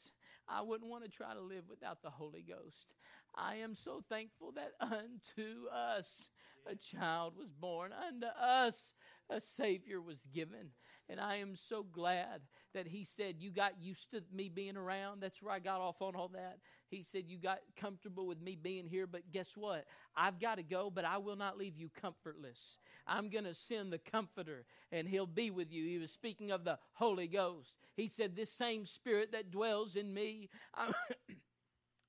[0.47, 2.93] I wouldn't want to try to live without the Holy Ghost.
[3.35, 6.29] I am so thankful that unto us
[6.65, 8.93] a child was born, unto us
[9.29, 10.71] a Savior was given.
[11.09, 12.41] And I am so glad
[12.73, 15.21] that he said, You got used to me being around.
[15.21, 16.59] That's where I got off on all that.
[16.89, 19.85] He said, You got comfortable with me being here, but guess what?
[20.15, 22.77] I've got to go, but I will not leave you comfortless.
[23.09, 25.85] I'm going to send the Comforter, and he'll be with you.
[25.85, 27.75] He was speaking of the Holy Ghost.
[27.95, 30.49] He said, This same Spirit that dwells in me.
[30.75, 30.93] I'm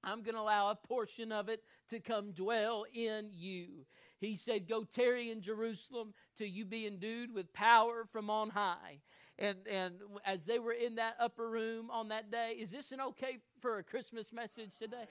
[0.23, 3.87] going to allow a portion of it to come dwell in you.
[4.21, 9.01] He said, Go tarry in Jerusalem till you be endued with power from on high.
[9.39, 9.95] And, and
[10.27, 13.79] as they were in that upper room on that day, is this an okay for
[13.79, 15.07] a Christmas message today?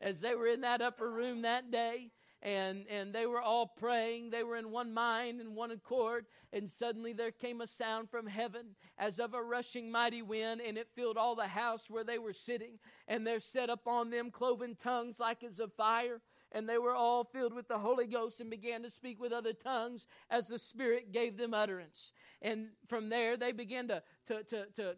[0.00, 2.10] As they were in that upper room that day,
[2.42, 6.70] and and they were all praying they were in one mind and one accord and
[6.70, 10.86] suddenly there came a sound from heaven as of a rushing mighty wind and it
[10.94, 15.16] filled all the house where they were sitting and there set upon them cloven tongues
[15.18, 16.20] like as of fire
[16.52, 19.52] and they were all filled with the Holy Ghost and began to speak with other
[19.52, 22.12] tongues as the Spirit gave them utterance.
[22.40, 24.96] And from there, they began to, to, to, to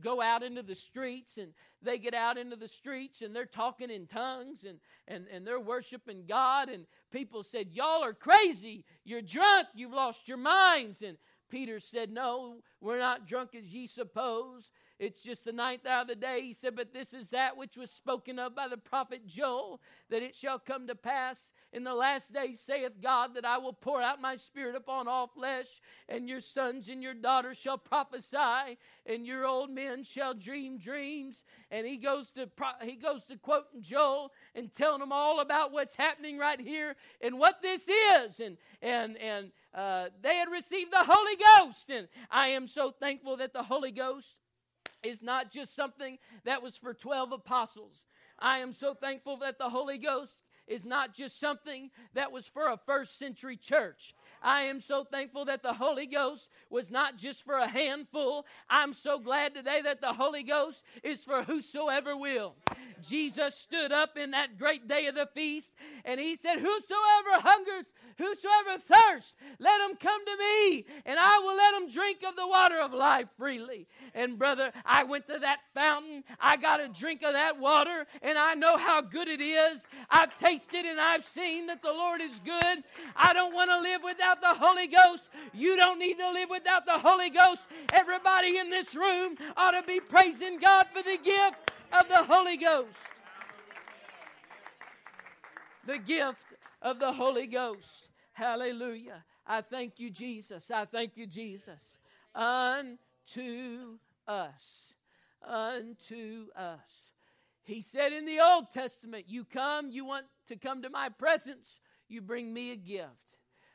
[0.00, 3.90] go out into the streets and they get out into the streets and they're talking
[3.90, 6.68] in tongues and, and, and they're worshiping God.
[6.68, 8.84] And people said, Y'all are crazy.
[9.04, 9.68] You're drunk.
[9.74, 11.02] You've lost your minds.
[11.02, 11.18] And
[11.50, 14.70] Peter said, No, we're not drunk as ye suppose.
[15.02, 16.42] It's just the ninth hour of the day.
[16.42, 20.22] He said, But this is that which was spoken of by the prophet Joel, that
[20.22, 24.00] it shall come to pass in the last days, saith God, that I will pour
[24.00, 25.66] out my spirit upon all flesh,
[26.08, 31.44] and your sons and your daughters shall prophesy, and your old men shall dream dreams.
[31.72, 32.48] And he goes to
[32.82, 37.40] he goes to quoting Joel and telling them all about what's happening right here and
[37.40, 38.38] what this is.
[38.38, 41.90] And and and uh, they had received the Holy Ghost.
[41.90, 44.36] And I am so thankful that the Holy Ghost
[45.02, 48.04] is not just something that was for 12 apostles.
[48.38, 50.34] I am so thankful that the Holy Ghost
[50.66, 54.14] is not just something that was for a first century church.
[54.42, 58.46] I am so thankful that the Holy Ghost was not just for a handful.
[58.68, 62.54] I'm so glad today that the Holy Ghost is for whosoever will.
[63.06, 65.72] Jesus stood up in that great day of the feast
[66.04, 71.56] and he said, Whosoever hungers, whosoever thirsts, let him come to me and I will
[71.56, 73.86] let him drink of the water of life freely.
[74.14, 76.24] And brother, I went to that fountain.
[76.40, 79.84] I got a drink of that water and I know how good it is.
[80.08, 82.84] I've tasted and I've seen that the Lord is good.
[83.16, 85.22] I don't want to live without the Holy Ghost.
[85.52, 87.66] You don't need to live without the Holy Ghost.
[87.92, 92.56] Everybody in this room ought to be praising God for the gift of the Holy
[92.56, 92.98] Ghost.
[95.86, 98.08] The gift of the Holy Ghost.
[98.32, 99.24] Hallelujah.
[99.46, 100.70] I thank you, Jesus.
[100.70, 101.98] I thank you, Jesus.
[102.34, 104.94] Unto us.
[105.46, 107.12] Unto us.
[107.64, 111.80] He said in the Old Testament, You come, you want to come to my presence,
[112.08, 113.08] you bring me a gift.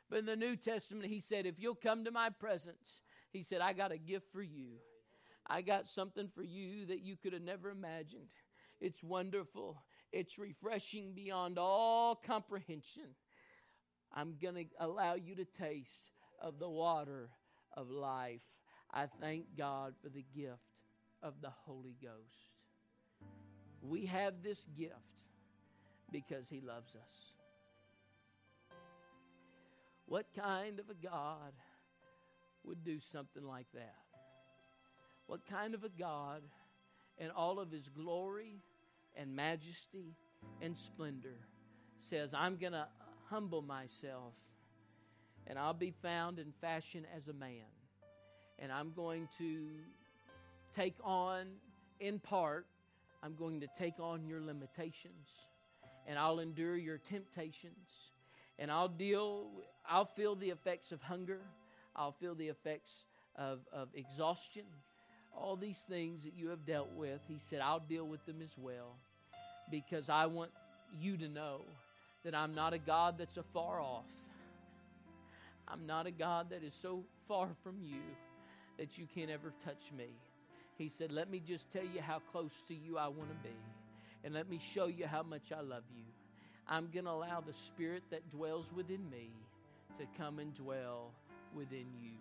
[0.09, 3.01] But in the New Testament, he said, If you'll come to my presence,
[3.31, 4.77] he said, I got a gift for you.
[5.45, 8.27] I got something for you that you could have never imagined.
[8.79, 9.81] It's wonderful,
[10.11, 13.15] it's refreshing beyond all comprehension.
[14.13, 17.29] I'm going to allow you to taste of the water
[17.75, 18.43] of life.
[18.93, 20.61] I thank God for the gift
[21.21, 22.53] of the Holy Ghost.
[23.81, 24.93] We have this gift
[26.11, 27.36] because He loves us.
[30.07, 31.53] What kind of a God
[32.63, 33.95] would do something like that?
[35.27, 36.41] What kind of a God,
[37.17, 38.61] in all of His glory
[39.17, 40.15] and majesty
[40.61, 41.35] and splendor,
[41.99, 42.87] says, I'm going to
[43.29, 44.33] humble myself
[45.45, 47.67] and I'll be found in fashion as a man.
[48.59, 49.67] And I'm going to
[50.73, 51.47] take on,
[51.99, 52.65] in part,
[53.21, 55.27] I'm going to take on your limitations
[56.05, 58.11] and I'll endure your temptations
[58.59, 59.47] and I'll deal,
[59.87, 61.39] I'll feel the effects of hunger,
[61.95, 63.05] I'll feel the effects
[63.35, 64.63] of, of exhaustion,
[65.35, 67.19] all these things that you have dealt with.
[67.27, 68.95] He said, I'll deal with them as well
[69.69, 70.51] because I want
[70.99, 71.61] you to know
[72.23, 74.05] that I'm not a God that's afar off.
[75.67, 78.01] I'm not a God that is so far from you
[78.77, 80.07] that you can't ever touch me.
[80.77, 83.55] He said, Let me just tell you how close to you I want to be,
[84.23, 86.03] and let me show you how much I love you.
[86.69, 89.29] I'm going to allow the Spirit that dwells within me
[89.99, 91.11] to come and dwell
[91.55, 92.11] within you.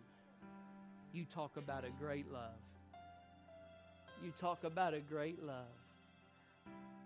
[1.12, 2.61] You talk about a great love.
[4.22, 5.64] You talk about a great love.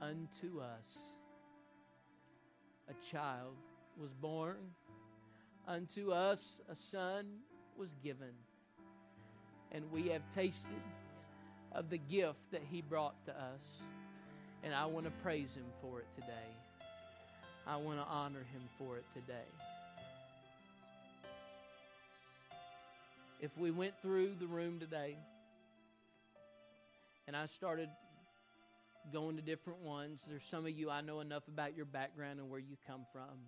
[0.02, 0.98] Unto us
[2.88, 3.54] a child
[4.00, 4.56] was born,
[5.68, 7.26] unto us a son
[7.76, 8.32] was given,
[9.72, 10.82] and we have tasted
[11.72, 13.60] of the gift that He brought to us.
[14.62, 16.50] And I want to praise Him for it today.
[17.70, 19.46] I want to honor Him for it today.
[23.40, 25.16] If we went through the room today
[27.28, 27.88] and I started
[29.12, 32.50] going to different ones, there's some of you I know enough about your background and
[32.50, 33.38] where you come from.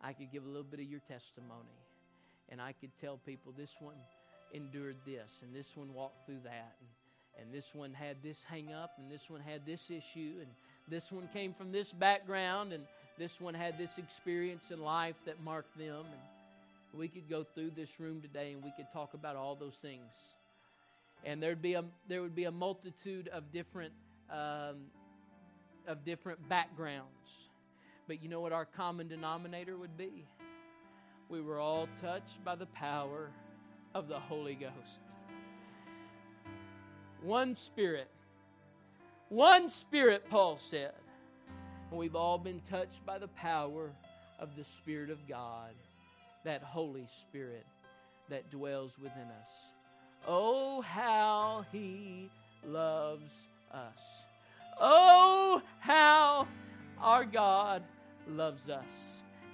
[0.00, 1.80] I could give a little bit of your testimony.
[2.50, 3.96] And I could tell people this one
[4.52, 6.76] endured this and this one walked through that.
[6.78, 6.88] And
[7.40, 10.48] and this one had this hang up, and this one had this issue, and
[10.88, 12.84] this one came from this background, and
[13.18, 16.04] this one had this experience in life that marked them.
[16.92, 19.74] And we could go through this room today and we could talk about all those
[19.74, 20.10] things.
[21.24, 23.92] And there'd be a, there would be a multitude of different,
[24.30, 24.76] um,
[25.86, 27.08] of different backgrounds.
[28.06, 30.26] But you know what our common denominator would be?
[31.28, 33.30] We were all touched by the power
[33.94, 35.00] of the Holy Ghost
[37.24, 38.08] one Spirit.
[39.30, 40.92] One Spirit, Paul said.
[41.94, 43.92] And we've all been touched by the power
[44.40, 45.70] of the Spirit of God,
[46.42, 47.64] that Holy Spirit
[48.28, 49.52] that dwells within us.
[50.26, 52.28] Oh, how He
[52.66, 53.30] loves
[53.72, 54.00] us.
[54.80, 56.48] Oh, how
[57.00, 57.84] our God
[58.28, 58.82] loves us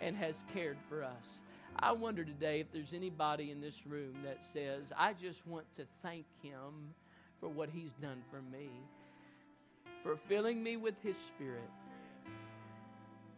[0.01, 1.41] and has cared for us.
[1.79, 5.85] I wonder today if there's anybody in this room that says, I just want to
[6.03, 6.95] thank Him
[7.39, 8.71] for what He's done for me,
[10.03, 11.69] for filling me with His Spirit,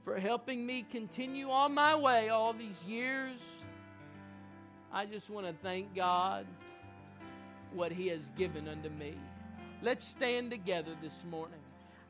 [0.04, 3.38] for helping me continue on my way all these years.
[4.92, 6.46] I just want to thank God
[7.72, 9.14] what He has given unto me.
[9.82, 11.58] Let's stand together this morning.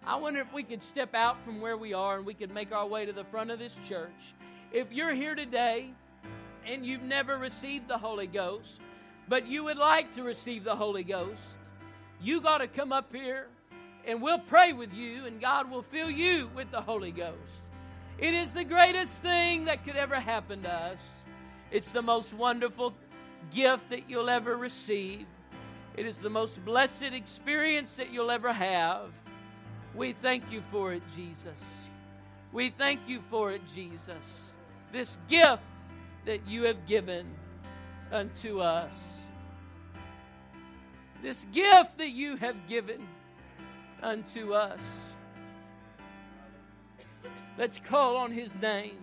[0.05, 2.73] I wonder if we could step out from where we are and we could make
[2.73, 4.35] our way to the front of this church.
[4.73, 5.93] If you're here today
[6.67, 8.81] and you've never received the Holy Ghost,
[9.29, 11.41] but you would like to receive the Holy Ghost,
[12.21, 13.47] you got to come up here
[14.05, 17.62] and we'll pray with you, and God will fill you with the Holy Ghost.
[18.23, 20.99] It is the greatest thing that could ever happen to us.
[21.71, 22.95] It's the most wonderful
[23.51, 25.27] gift that you'll ever receive.
[25.97, 29.11] It is the most blessed experience that you'll ever have.
[29.95, 31.61] We thank you for it, Jesus.
[32.51, 34.25] We thank you for it, Jesus.
[34.91, 35.63] This gift
[36.25, 37.27] that you have given
[38.11, 38.93] unto us
[41.23, 43.07] this gift that you have given
[44.03, 44.81] unto us.
[47.59, 48.99] Let's call on His name.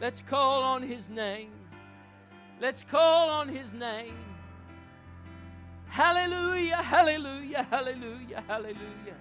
[0.00, 1.50] Let's call on His name.
[2.60, 4.16] Let's call on His name.
[5.86, 9.16] Hallelujah, hallelujah, hallelujah, hallelujah.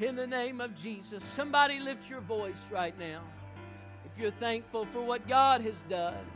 [0.00, 3.22] In the name of Jesus, somebody lift your voice right now.
[4.04, 6.26] If you're thankful for what God has done,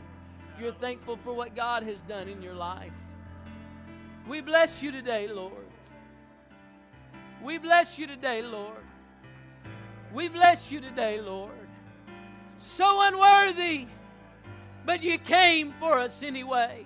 [0.55, 2.93] if you're thankful for what God has done in your life,
[4.29, 5.65] we bless you today, Lord.
[7.43, 8.85] We bless you today, Lord.
[10.13, 11.51] We bless you today, Lord.
[12.59, 13.87] So unworthy,
[14.85, 16.85] but you came for us anyway.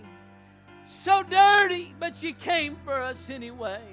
[0.88, 3.93] So dirty, but you came for us anyway.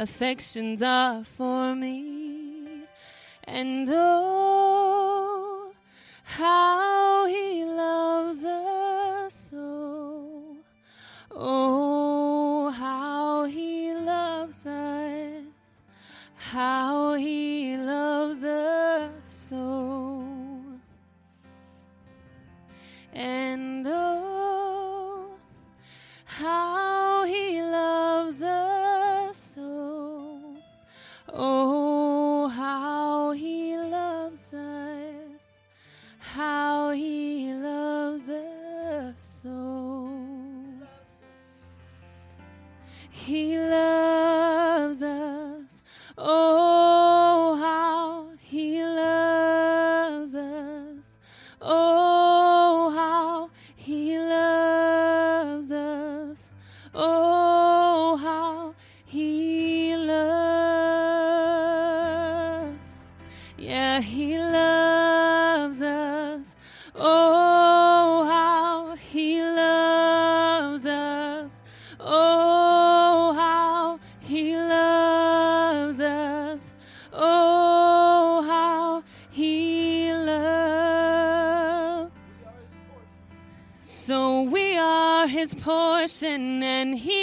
[0.00, 2.84] affections are for me.
[3.44, 5.72] And oh,
[6.24, 6.89] how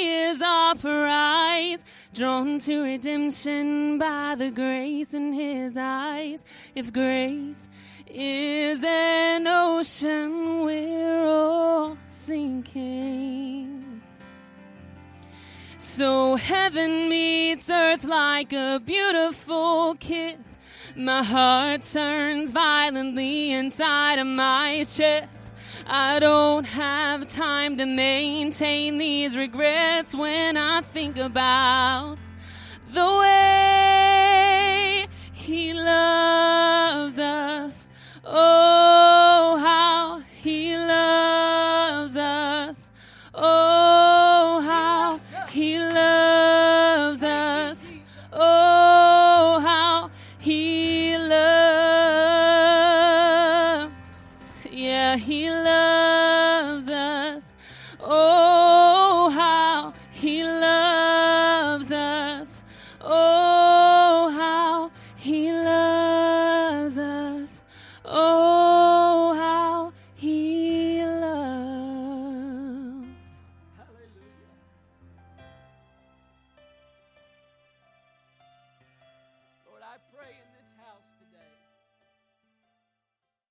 [0.08, 1.84] is our prize.
[2.14, 6.44] Drawn to redemption by the grace in his eyes.
[6.76, 7.68] If grace
[8.08, 14.02] is an ocean, we're all sinking.
[15.80, 20.58] So heaven meets earth like a beautiful kiss.
[20.96, 25.52] My heart turns violently inside of my chest.
[25.86, 32.18] I don't have time to maintain these regrets when I think about
[32.90, 37.86] the way He loves us.
[38.24, 42.88] Oh, how He loves us.
[43.34, 45.20] Oh, how
[45.50, 46.67] He loves us.